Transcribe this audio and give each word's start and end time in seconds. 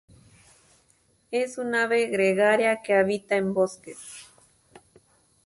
Es 1.29 1.59
un 1.59 1.75
ave 1.75 2.07
gregaria 2.07 2.81
que 2.81 2.95
habita 2.95 3.35
en 3.35 3.53
bosques. 3.53 3.99